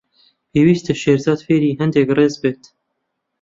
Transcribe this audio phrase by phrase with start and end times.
[0.51, 2.63] پێویستە شێرزاد فێری هەندێک ڕێز بێت.